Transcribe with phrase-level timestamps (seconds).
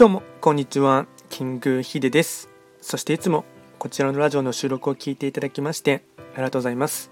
[0.00, 1.04] どうも、こんにちは。
[1.28, 2.48] キングヒデです。
[2.80, 3.44] そしていつも
[3.78, 7.10] こちらのラジオの収録を聞いていただきましてありがとうございます。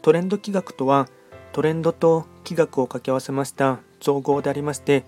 [0.00, 1.08] トレンド企画とは、
[1.52, 5.04] トレンドと企画を掛け合わせました造語でありまして、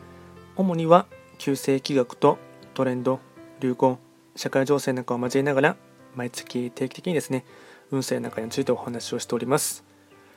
[0.56, 1.06] 主には
[1.38, 2.38] 旧世企画と
[2.74, 3.20] トレンド、
[3.60, 4.00] 流行、
[4.34, 5.76] 社会情勢なんかを交えながら、
[6.16, 7.44] 毎月定期的にですね、
[7.92, 9.84] 運勢なんかについてお話をしております。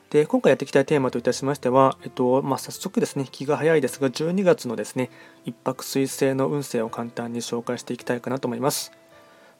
[0.09, 5.11] で今回やっていきたいテーマといたしましては、えっとまあ、早速ですね、気が早いですが、12月のですね、
[5.45, 8.91] 一泊水星の運勢を簡単に紹介していきたいかなと思います。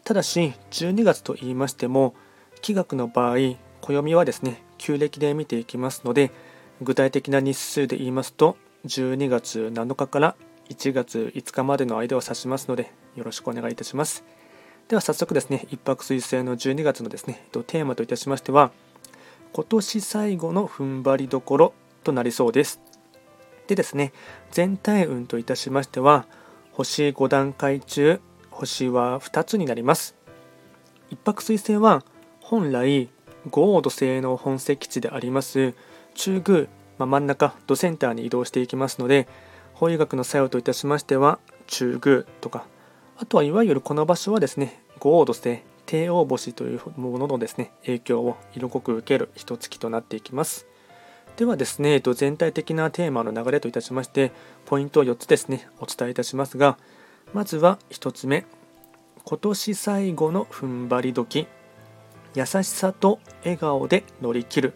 [0.04, 2.16] ただし、12月と言いましても、
[2.62, 6.32] 気学の場合、暦はですね、旧暦で見ていきますので、
[6.82, 8.58] 具体的な日数で言いますと、
[8.88, 10.36] 12月7日から
[10.70, 14.24] 1月5日までの間を指しますので、よろしくお願いいたします。
[14.88, 18.72] では早速ですね、一泊水星の12月のですね、テーマといたしましては、
[19.52, 22.82] 今年最後の踏ん張りどころとなりそうです。
[23.68, 24.14] でですね、
[24.52, 26.26] 全体運といたしましては、
[26.72, 28.20] 星5段階中、
[28.52, 30.16] 星は2つになります。
[31.10, 32.04] 一泊水星は
[32.40, 33.10] 本来、
[33.50, 35.74] 五黄土星の本石地であります
[36.14, 39.28] 中宮、まあ、真ん中、土センターに移動していきますので、
[39.74, 42.66] 法医学の作用といたしましては、中宮とか、
[43.18, 50.68] あとはいわゆるこの場所はですね、五黄土星、帝王星というもののですね影響を色濃く受ける一月となっていきます。
[51.36, 54.32] ではですね、全体的なテーマの流れといたしまして、
[54.66, 56.78] ポイントを4つですね、お伝えいたしますが、
[57.34, 58.46] まずは1つ目、
[59.24, 61.48] 今年最後の踏ん張り時、
[62.36, 64.74] 優しさと笑顔で乗り切る。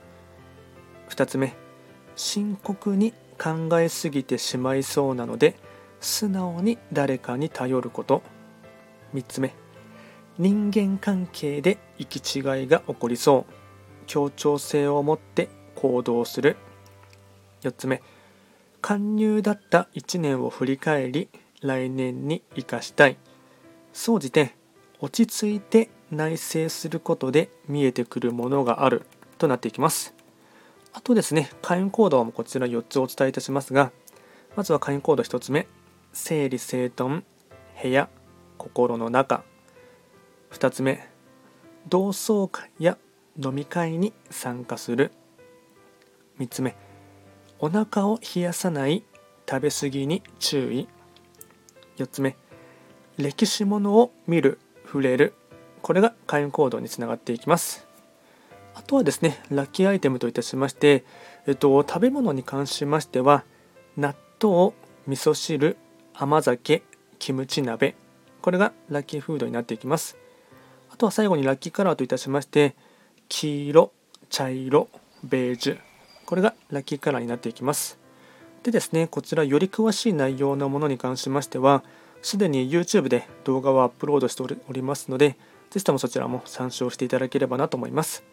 [1.10, 1.54] 2つ目、
[2.16, 5.58] 深刻に考えすぎてしまいそうなので、
[6.00, 8.24] 素直に誰かに頼ること。
[9.14, 9.54] 3つ目、
[10.40, 13.54] 人間関係で行き違いが起こりそう。
[14.08, 16.58] 協調性を持って行動する。
[17.62, 18.02] 4つ目。
[18.82, 21.30] 勧誘だった1年を振り返り
[21.62, 23.18] 来年に生かしたい。
[23.94, 24.56] 総じて
[25.00, 29.04] 落ち着いて内省することで見えてくるものがある。
[29.38, 30.16] となっていきます。
[30.94, 33.92] あとですね会員コードもこちら4つお伝えいたしますが
[34.56, 35.68] まずは会員コード1つ目。
[36.12, 37.24] 整理整頓。
[37.82, 38.10] 部屋。
[38.58, 39.44] 心の中。
[40.54, 41.10] 2つ目
[41.90, 42.98] 同窓会や
[43.44, 45.12] 飲み会に参加する。
[46.40, 46.76] 3つ目
[47.60, 49.04] お腹を冷やさない
[49.50, 50.88] 食べ過ぎに注意。
[51.98, 52.38] 4つ目
[53.18, 55.34] 歴史ものを見る触れる。
[55.82, 57.88] これが開運行動につながっていきます。
[58.76, 61.04] あとはですねラッキーアイテムといたしまして、
[61.48, 63.44] えっと、食べ物に関しましては
[63.98, 64.74] 納豆
[65.08, 65.78] 味噌汁
[66.14, 66.84] 甘酒
[67.18, 67.96] キムチ鍋。
[68.42, 70.23] これがラッキーフードになっていきます。
[70.94, 72.76] あとは最後にラッキーカラーといたしまして
[73.28, 73.92] 黄色
[74.30, 74.90] 茶色
[75.24, 75.80] ベージュ。
[76.28, 77.98] これがラッキーカラーになっていきます。
[78.62, 81.84] でですねこちらより詳しい内容のものに関しましては
[82.22, 85.36] すでに YouTube で動画をアップロードしておりますので
[85.72, 88.24] ぜひともそちらも参照していただければなと思います。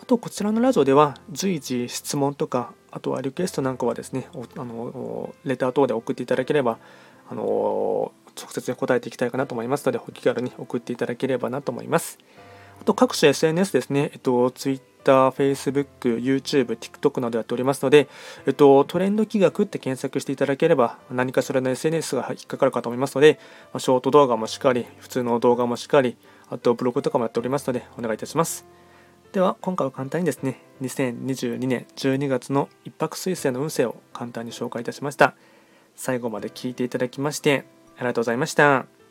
[0.00, 4.26] あとこちらのラジオでは随時質問とかあとはリクエストなんかはですね
[4.56, 6.78] あのレター等で送っていただければ
[7.30, 12.18] あの直接答えていきたいかなと思いますので、お気軽に送っていただければなと思います。
[12.80, 18.08] あと、各種 SNS ですね、えっと、Twitter、Facebook、YouTube、TikTok などやっておりますので、
[18.46, 23.38] えっと、トレンド企画って検索していただければ、何かしらの SNS が引っかかるかと思いますので、
[23.78, 26.16] ショート動画もしっかり、普通の動画もしっかり、
[26.48, 28.66] あとブログとかもやっておりますので、お願いいたします。
[29.32, 35.34] では、今回は簡単にですね、2022年12月の一泊水星の運勢を簡単に紹介いたしました。
[35.94, 37.64] 最後まで聞いていただきまして、
[38.02, 39.01] ありがとうございました。